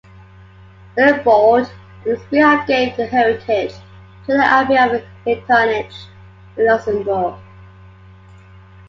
[0.97, 1.69] Wilibrord on
[2.05, 3.71] his behalf gave the heritage
[4.25, 5.93] to the Abbey of Echternach
[6.57, 7.35] in Luxembourg.